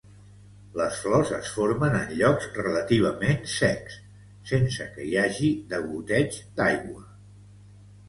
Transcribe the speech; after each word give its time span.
Les 0.79 0.95
flors 1.01 1.33
es 1.39 1.51
formen 1.57 1.97
en 1.99 2.07
llocs 2.21 2.49
relativament 2.57 3.39
secs, 3.59 4.01
sense 4.55 4.91
que 4.97 5.09
hi 5.11 5.15
hagi 5.29 5.55
degoteig 5.77 6.45
d'aigua. 6.61 7.09